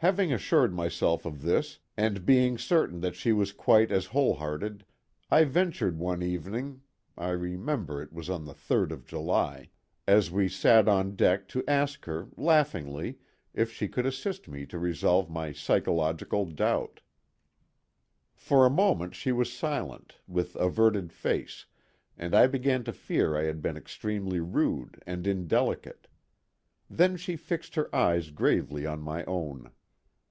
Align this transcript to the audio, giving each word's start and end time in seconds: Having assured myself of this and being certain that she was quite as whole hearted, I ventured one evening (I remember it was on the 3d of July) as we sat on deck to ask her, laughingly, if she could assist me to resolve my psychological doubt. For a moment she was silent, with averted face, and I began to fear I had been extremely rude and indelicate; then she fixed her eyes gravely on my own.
Having 0.00 0.30
assured 0.32 0.74
myself 0.74 1.24
of 1.24 1.40
this 1.42 1.78
and 1.96 2.26
being 2.26 2.58
certain 2.58 3.00
that 3.00 3.16
she 3.16 3.32
was 3.32 3.50
quite 3.50 3.90
as 3.90 4.04
whole 4.06 4.34
hearted, 4.34 4.84
I 5.30 5.44
ventured 5.44 5.98
one 5.98 6.22
evening 6.22 6.82
(I 7.16 7.30
remember 7.30 8.00
it 8.02 8.12
was 8.12 8.28
on 8.30 8.44
the 8.44 8.52
3d 8.54 8.90
of 8.92 9.06
July) 9.06 9.70
as 10.06 10.30
we 10.30 10.48
sat 10.50 10.86
on 10.86 11.16
deck 11.16 11.48
to 11.48 11.64
ask 11.66 12.04
her, 12.04 12.28
laughingly, 12.36 13.18
if 13.54 13.72
she 13.72 13.88
could 13.88 14.04
assist 14.06 14.46
me 14.48 14.66
to 14.66 14.78
resolve 14.78 15.28
my 15.30 15.50
psychological 15.52 16.44
doubt. 16.44 17.00
For 18.36 18.64
a 18.66 18.70
moment 18.70 19.14
she 19.16 19.32
was 19.32 19.50
silent, 19.50 20.16
with 20.28 20.54
averted 20.56 21.10
face, 21.10 21.64
and 22.18 22.34
I 22.34 22.46
began 22.46 22.84
to 22.84 22.92
fear 22.92 23.34
I 23.34 23.44
had 23.44 23.62
been 23.62 23.78
extremely 23.78 24.40
rude 24.40 25.02
and 25.06 25.26
indelicate; 25.26 26.06
then 26.88 27.16
she 27.16 27.34
fixed 27.34 27.74
her 27.76 27.92
eyes 27.96 28.30
gravely 28.30 28.84
on 28.86 29.00
my 29.00 29.24
own. 29.24 29.72